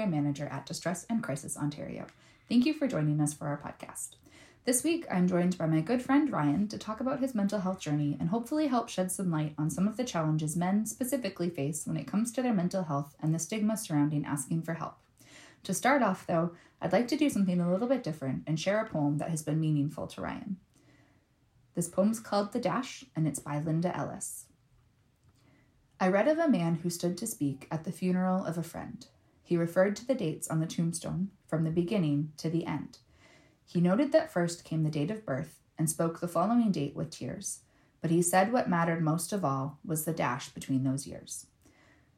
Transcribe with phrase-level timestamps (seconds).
[0.00, 2.06] Program Manager at Distress and Crisis Ontario.
[2.48, 4.14] Thank you for joining us for our podcast.
[4.64, 7.80] This week, I'm joined by my good friend Ryan to talk about his mental health
[7.80, 11.86] journey and hopefully help shed some light on some of the challenges men specifically face
[11.86, 14.96] when it comes to their mental health and the stigma surrounding asking for help.
[15.64, 18.80] To start off, though, I'd like to do something a little bit different and share
[18.80, 20.56] a poem that has been meaningful to Ryan.
[21.74, 24.46] This poem's called The Dash, and it's by Linda Ellis.
[26.00, 29.06] I read of a man who stood to speak at the funeral of a friend.
[29.50, 32.98] He referred to the dates on the tombstone from the beginning to the end.
[33.66, 37.10] He noted that first came the date of birth and spoke the following date with
[37.10, 37.62] tears,
[38.00, 41.46] but he said what mattered most of all was the dash between those years.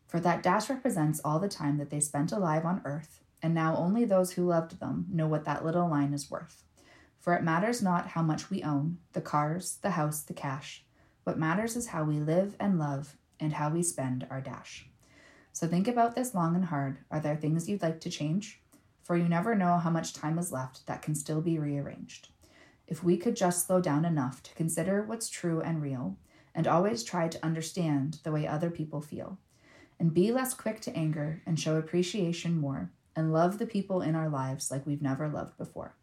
[0.06, 3.78] For that dash represents all the time that they spent alive on earth, and now
[3.78, 6.64] only those who loved them know what that little line is worth.
[7.18, 10.84] For it matters not how much we own the cars, the house, the cash.
[11.24, 14.86] What matters is how we live and love and how we spend our dash.
[15.52, 16.98] So think about this long and hard.
[17.10, 18.60] Are there things you'd like to change?
[19.02, 22.28] For you never know how much time is left that can still be rearranged.
[22.86, 26.16] If we could just slow down enough to consider what's true and real,
[26.54, 29.38] and always try to understand the way other people feel,
[29.98, 34.14] and be less quick to anger and show appreciation more, and love the people in
[34.14, 35.96] our lives like we've never loved before.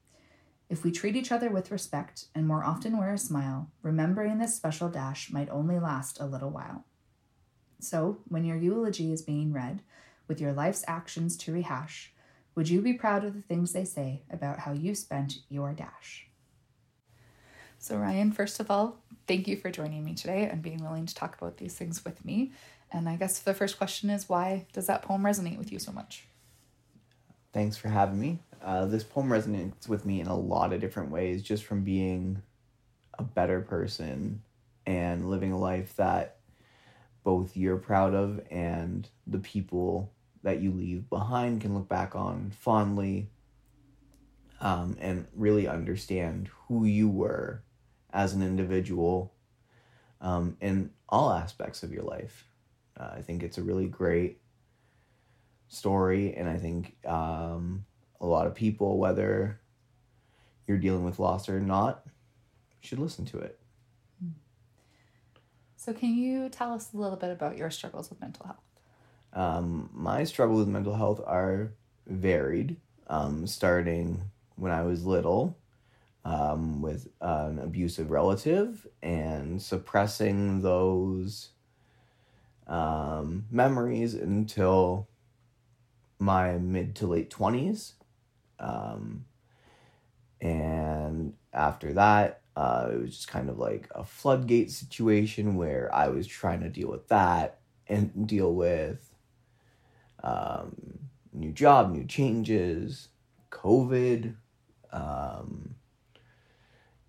[0.69, 4.55] If we treat each other with respect and more often wear a smile, remembering this
[4.55, 6.85] special dash might only last a little while.
[7.79, 9.81] So, when your eulogy is being read,
[10.27, 12.13] with your life's actions to rehash,
[12.55, 16.27] would you be proud of the things they say about how you spent your dash?
[17.79, 21.15] So, Ryan, first of all, thank you for joining me today and being willing to
[21.15, 22.51] talk about these things with me.
[22.91, 25.93] And I guess the first question is why does that poem resonate with you so
[25.93, 26.25] much?
[27.53, 28.39] Thanks for having me.
[28.61, 32.41] Uh, this poem resonates with me in a lot of different ways, just from being
[33.17, 34.41] a better person
[34.85, 36.38] and living a life that
[37.23, 40.11] both you're proud of and the people
[40.43, 43.29] that you leave behind can look back on fondly
[44.61, 47.61] um, and really understand who you were
[48.11, 49.33] as an individual
[50.21, 52.45] um, in all aspects of your life.
[52.97, 54.39] Uh, I think it's a really great
[55.67, 57.85] story, and I think um,
[58.19, 59.59] a lot of people, whether
[60.67, 62.05] you're dealing with loss or not,
[62.81, 63.58] should listen to it.
[65.79, 68.57] So, can you tell us a little bit about your struggles with mental health?
[69.31, 71.71] Um, my struggles with mental health are
[72.05, 72.75] varied,
[73.07, 74.23] um, starting
[74.57, 75.57] when I was little
[76.25, 81.51] um, with an abusive relative and suppressing those
[82.67, 85.07] um, memories until
[86.19, 87.93] my mid to late 20s.
[88.59, 89.23] Um,
[90.41, 96.09] and after that, uh, it was just kind of like a floodgate situation where I
[96.09, 99.15] was trying to deal with that and deal with
[100.21, 100.99] um,
[101.31, 103.07] new job, new changes,
[103.49, 104.35] COVID,
[104.91, 105.75] um,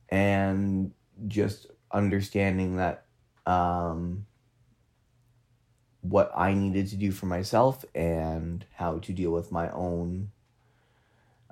[0.09, 0.93] and
[1.27, 3.07] just understanding that
[3.45, 4.27] um,
[6.03, 10.31] what I needed to do for myself and how to deal with my own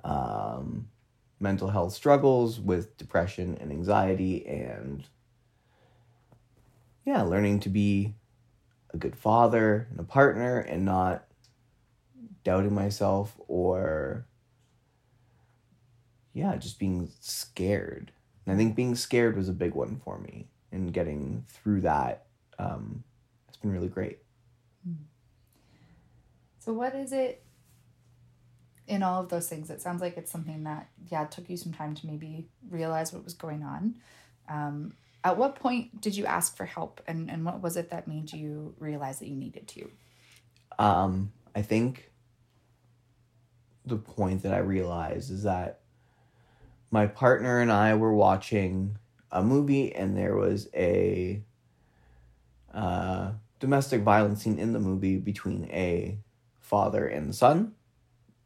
[0.05, 0.87] um,
[1.39, 5.05] mental health struggles with depression and anxiety and
[7.05, 8.13] yeah learning to be
[8.93, 11.25] a good father and a partner and not
[12.43, 14.25] doubting myself or
[16.33, 18.11] yeah just being scared.
[18.45, 22.25] And i think being scared was a big one for me and getting through that
[22.59, 23.03] um,
[23.47, 24.19] it's been really great.
[26.59, 27.43] So, what is it
[28.89, 31.71] in all of those things, it sounds like it's something that, yeah, took you some
[31.71, 33.95] time to maybe realize what was going on.
[34.49, 34.93] Um,
[35.23, 38.33] at what point did you ask for help and, and what was it that made
[38.33, 39.91] you realize that you needed to?
[40.79, 42.11] Um, I think
[43.85, 45.81] the point that I realized is that
[46.89, 48.97] my partner and I were watching
[49.31, 51.43] a movie and there was a
[52.73, 56.17] uh, domestic violence scene in the movie between a
[56.59, 57.75] father and son.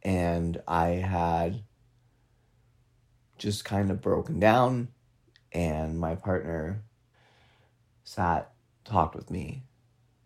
[0.04, 1.62] And I had
[3.38, 4.88] just kind of broken down,
[5.52, 6.82] and my partner
[8.04, 8.52] sat,
[8.84, 9.64] talked with me,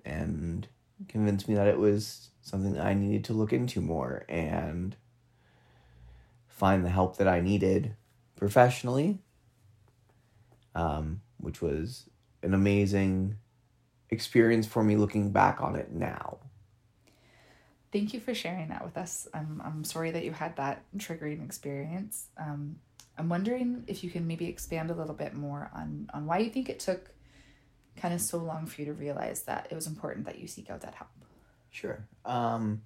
[0.04, 0.66] and
[1.08, 4.96] convinced me that it was something that I needed to look into more and
[6.48, 7.94] find the help that I needed
[8.34, 9.18] professionally,
[10.74, 12.08] um, which was
[12.42, 13.36] an amazing
[14.10, 16.38] experience for me looking back on it now.
[17.90, 19.26] Thank you for sharing that with us.
[19.32, 22.26] I'm, I'm sorry that you had that triggering experience.
[22.36, 22.76] Um,
[23.16, 26.50] I'm wondering if you can maybe expand a little bit more on, on why you
[26.50, 27.10] think it took
[27.96, 30.70] kind of so long for you to realize that it was important that you seek
[30.70, 31.10] out that help.
[31.70, 32.06] Sure.
[32.24, 32.82] Um,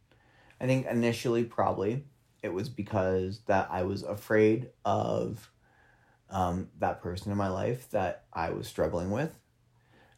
[0.60, 2.04] I think initially, probably,
[2.42, 5.50] it was because that I was afraid of
[6.30, 9.34] um, that person in my life that I was struggling with.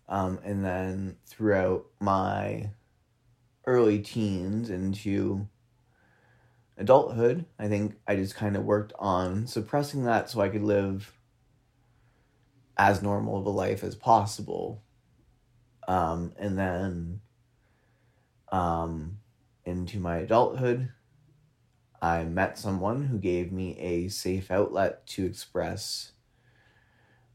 [0.09, 2.71] Um, and then throughout my
[3.67, 5.49] early teens into
[6.77, 11.13] adulthood, I think I just kind of worked on suppressing that so I could live
[12.77, 14.83] as normal of a life as possible.
[15.87, 17.21] Um, and then
[18.51, 19.19] um,
[19.65, 20.91] into my adulthood,
[22.01, 26.13] I met someone who gave me a safe outlet to express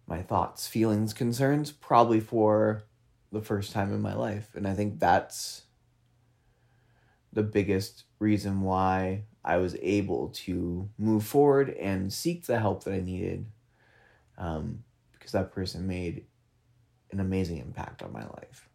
[0.05, 2.83] my thoughts, feelings, concerns, probably for
[3.31, 4.49] the first time in my life.
[4.55, 5.63] And I think that's
[7.33, 12.93] the biggest reason why I was able to move forward and seek the help that
[12.93, 13.45] I needed
[14.37, 14.83] um,
[15.13, 16.25] because that person made
[17.11, 18.67] an amazing impact on my life.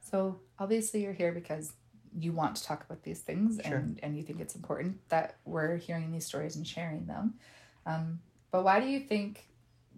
[0.00, 1.72] So, obviously, you're here because
[2.18, 3.76] you want to talk about these things Sure.
[3.76, 7.34] and, and you think it's important that we're hearing these stories and sharing them.
[7.84, 9.44] Um, but why do you think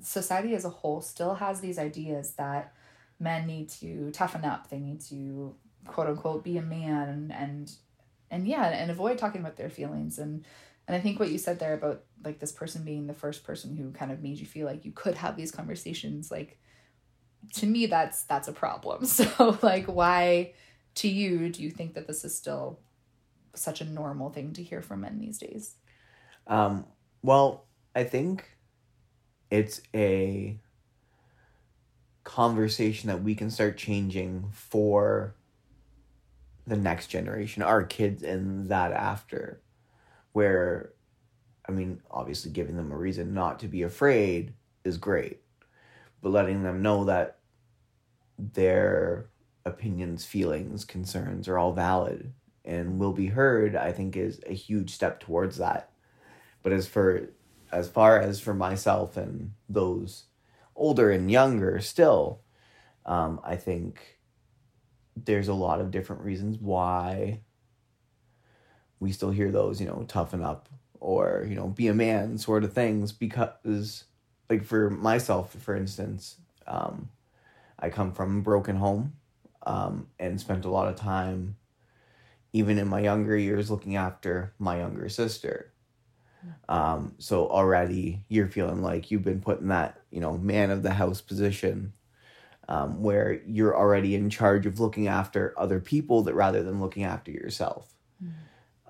[0.02, 2.75] society as a whole still has these ideas that
[3.19, 5.55] men need to toughen up, they need to
[5.90, 7.72] quote unquote be a man and
[8.32, 10.44] and, yeah, and avoid talking about their feelings and
[10.87, 13.76] and I think what you said there about like this person being the first person
[13.76, 16.58] who kind of made you feel like you could have these conversations like
[17.54, 19.04] to me that's that's a problem.
[19.06, 20.54] So like why
[20.96, 22.81] to you do you think that this is still
[23.54, 25.75] such a normal thing to hear from men these days?
[26.46, 26.87] Um,
[27.22, 28.44] well, I think
[29.50, 30.56] it's a
[32.25, 35.34] conversation that we can start changing for
[36.67, 39.61] the next generation, our kids and that after,
[40.33, 40.93] where,
[41.69, 44.55] I mean, obviously giving them a reason not to be afraid
[44.85, 45.41] is great,
[46.23, 47.39] but letting them know that
[48.39, 49.27] their
[49.65, 52.33] opinions, feelings, concerns are all valid
[52.65, 55.91] and will be heard, I think is a huge step towards that.
[56.62, 57.31] But as for
[57.73, 60.25] as far as for myself and those
[60.75, 62.41] older and younger still,
[63.07, 64.19] um, I think
[65.25, 67.40] there's a lot of different reasons why
[68.99, 70.69] we still hear those, you know, toughen up
[71.00, 74.05] or, you know, be a man sort of things because
[74.49, 76.37] like for myself, for instance,
[76.67, 77.09] um,
[77.78, 79.14] I come from a broken home
[79.64, 81.56] um, and spent a lot of time,
[82.52, 85.73] even in my younger years, looking after my younger sister.
[86.68, 90.83] Um, so already you're feeling like you've been put in that, you know, man of
[90.83, 91.92] the house position
[92.71, 97.03] um, where you're already in charge of looking after other people that rather than looking
[97.03, 97.93] after yourself.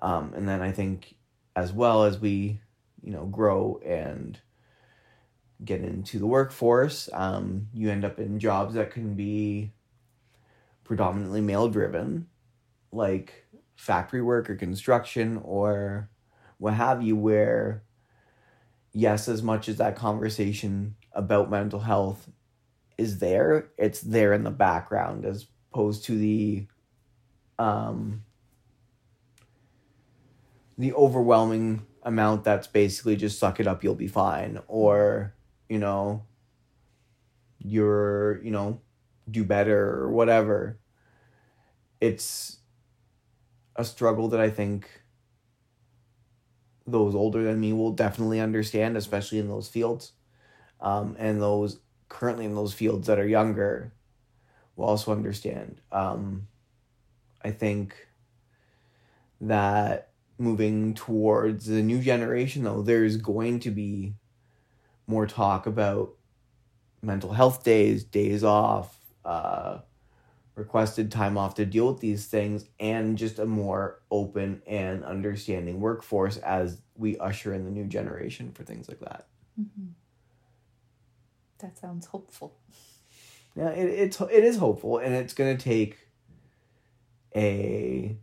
[0.03, 1.15] Um, and then I think
[1.55, 2.59] as well as we,
[3.01, 4.39] you know, grow and
[5.65, 9.71] get into the workforce, um, you end up in jobs that can be
[10.83, 12.27] predominantly male driven,
[12.91, 16.07] like factory work or construction or
[16.59, 17.83] what have you, where,
[18.93, 22.29] yes, as much as that conversation about mental health
[23.01, 26.67] is there, it's there in the background as opposed to the
[27.57, 28.23] um,
[30.77, 35.33] the overwhelming amount that's basically just suck it up, you'll be fine, or
[35.67, 36.23] you know,
[37.57, 38.81] you're you know,
[39.29, 40.79] do better or whatever.
[41.99, 42.59] It's
[43.75, 44.87] a struggle that I think
[46.85, 50.13] those older than me will definitely understand, especially in those fields,
[50.79, 51.79] um, and those
[52.11, 53.93] currently in those fields that are younger
[54.75, 55.79] will also understand.
[55.91, 56.47] Um,
[57.41, 57.95] I think
[59.39, 64.13] that moving towards the new generation, though, there's going to be
[65.07, 66.11] more talk about
[67.01, 69.79] mental health days, days off, uh,
[70.55, 75.79] requested time off to deal with these things, and just a more open and understanding
[75.79, 79.27] workforce as we usher in the new generation for things like that.
[79.59, 79.87] Mm-hmm.
[81.61, 82.55] That sounds hopeful.
[83.55, 85.97] Yeah, it, it's it is hopeful, and it's gonna take
[87.35, 88.17] a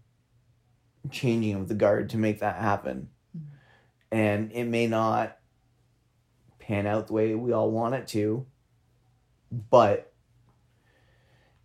[1.11, 4.17] changing of the guard to make that happen, mm-hmm.
[4.17, 5.39] and it may not
[6.59, 8.47] pan out the way we all want it to,
[9.71, 10.13] but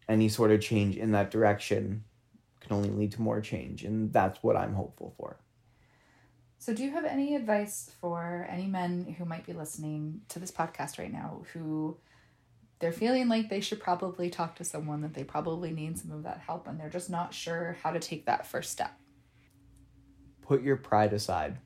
[0.07, 2.03] any sort of change in that direction
[2.61, 5.37] can only lead to more change, and that's what I'm hopeful for.
[6.63, 10.49] So, do you have any advice for any men who might be listening to this
[10.49, 11.97] podcast right now who
[12.79, 16.23] they're feeling like they should probably talk to someone, that they probably need some of
[16.23, 18.97] that help, and they're just not sure how to take that first step?
[20.41, 21.57] Put your pride aside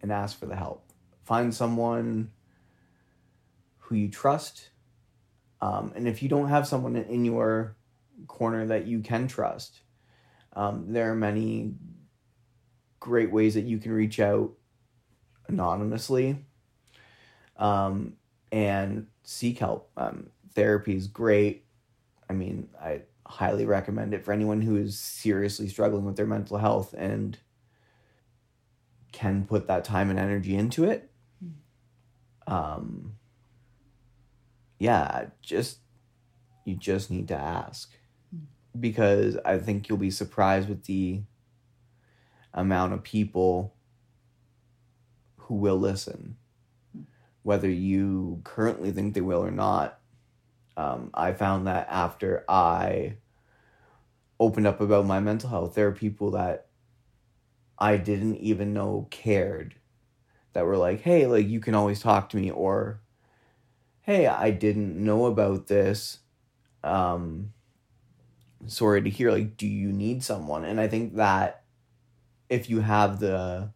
[0.00, 0.92] and ask for the help.
[1.24, 2.30] Find someone
[3.78, 4.70] who you trust
[5.60, 7.74] um, and if you don't have someone in your
[8.28, 9.80] corner that you can trust,
[10.52, 11.74] um, there are many
[13.04, 14.50] great ways that you can reach out
[15.46, 16.42] anonymously
[17.58, 18.14] um,
[18.50, 19.90] and seek help.
[19.98, 21.66] Um, therapy is great.
[22.30, 26.56] I mean, I highly recommend it for anyone who is seriously struggling with their mental
[26.56, 27.36] health and
[29.12, 31.10] can put that time and energy into it.
[31.40, 32.54] Hmm.
[32.54, 33.16] Um,
[34.78, 35.80] yeah, just
[36.64, 37.92] you just need to ask
[38.80, 41.20] because I think you'll be surprised with the
[42.54, 43.74] amount of people
[45.36, 46.36] who will listen,
[47.42, 49.98] whether you currently think they will or not.
[50.76, 53.16] Um, I found that after I
[54.40, 56.66] opened up about my mental health, there are people that
[57.78, 59.74] I didn't even know cared
[60.52, 63.00] that were like, hey, like you can always talk to me, or
[64.02, 66.18] hey, I didn't know about this.
[66.82, 67.52] Um,
[68.66, 69.32] sorry to hear.
[69.32, 70.64] Like, do you need someone?
[70.64, 71.63] And I think that
[72.48, 73.70] if you have the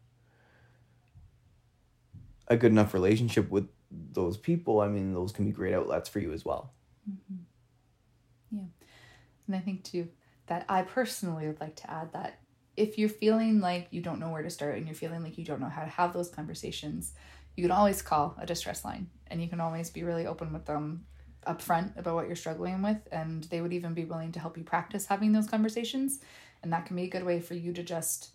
[2.48, 6.18] a good enough relationship with those people, I mean, those can be great outlets for
[6.18, 6.72] you as well.
[7.08, 8.56] Mm-hmm.
[8.56, 8.64] Yeah.
[9.46, 10.08] And I think too
[10.46, 12.40] that I personally would like to add that
[12.76, 15.44] if you're feeling like you don't know where to start and you're feeling like you
[15.44, 17.12] don't know how to have those conversations,
[17.56, 20.64] you can always call a distress line and you can always be really open with
[20.64, 21.04] them
[21.46, 24.64] upfront about what you're struggling with and they would even be willing to help you
[24.64, 26.20] practice having those conversations
[26.62, 28.30] and that can be a good way for you to just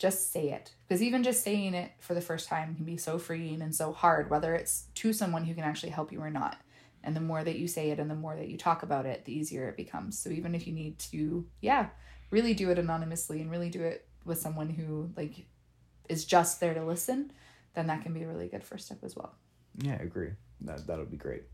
[0.00, 3.18] just say it because even just saying it for the first time can be so
[3.18, 6.56] freeing and so hard whether it's to someone who can actually help you or not
[7.04, 9.24] and the more that you say it and the more that you talk about it
[9.24, 11.86] the easier it becomes so even if you need to yeah
[12.30, 15.46] really do it anonymously and really do it with someone who like
[16.08, 17.30] is just there to listen
[17.74, 19.34] then that can be a really good first step as well.
[19.78, 20.30] Yeah, I agree.
[20.62, 21.44] That that'll be great.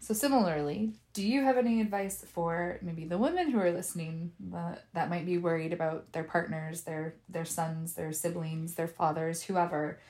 [0.00, 4.32] So similarly, do you have any advice for maybe the women who are listening
[4.94, 10.00] that might be worried about their partners, their their sons, their siblings, their fathers, whoever?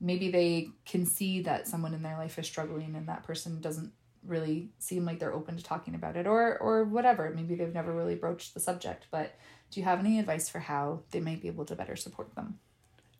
[0.00, 3.92] Maybe they can see that someone in their life is struggling and that person doesn't
[4.24, 7.32] really seem like they're open to talking about it or or whatever.
[7.34, 9.34] Maybe they've never really broached the subject, but
[9.70, 12.58] do you have any advice for how they might be able to better support them?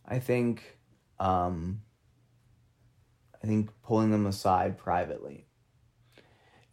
[0.07, 0.79] I think
[1.19, 1.83] um,
[3.43, 5.47] I think pulling them aside privately,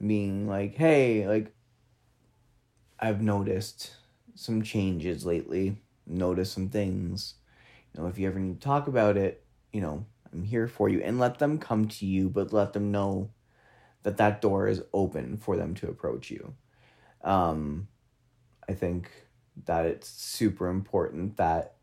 [0.06, 1.54] being like, hey, like,
[3.00, 3.92] I've noticed
[4.36, 7.36] some changes lately, noticed some things.
[7.94, 10.90] You know, if you ever need to talk about it, you know, I'm here for
[10.90, 11.02] you.
[11.02, 13.32] And let them come to you, but let them know
[14.04, 16.54] that that door is open for them to approach you.
[17.24, 17.88] Um,
[18.68, 19.10] I think
[19.66, 21.76] that it's super important that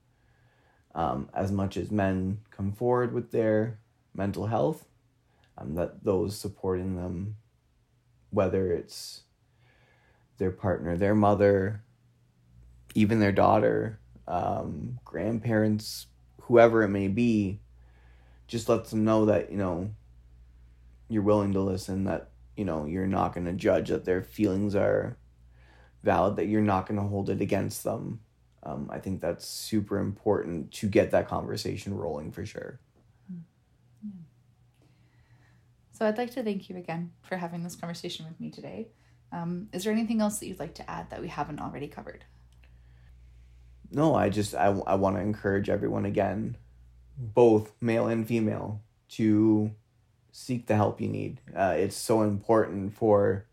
[0.94, 3.78] um, as much as men come forward with their
[4.14, 4.86] mental health,
[5.58, 7.36] um, that those supporting them,
[8.30, 9.22] whether it's
[10.38, 11.82] their partner, their mother,
[12.94, 16.06] even their daughter, um, grandparents,
[16.42, 17.60] whoever it may be,
[18.46, 19.90] just lets them know that, you know,
[21.08, 24.74] you're willing to listen, that, you know, you're not going to judge, that their feelings
[24.74, 25.16] are
[26.02, 28.20] valid, that you're not going to hold it against them
[28.66, 32.80] um, I think that's super important to get that conversation rolling for sure.
[34.02, 34.10] Yeah.
[35.96, 38.88] So I'd like to thank you again for having this conversation with me today.
[39.32, 42.26] Um, is there anything else that you'd like to add that we haven't already covered?
[43.90, 46.58] No, I just I, I want to encourage everyone again,
[47.16, 49.70] both male and female, to
[50.32, 51.40] seek the help you need.
[51.56, 53.46] Uh, it's so important for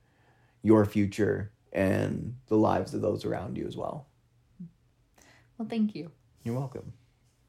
[0.62, 4.08] your future and the lives of those around you as well.
[5.58, 6.12] Well, thank you.
[6.44, 6.92] You're welcome.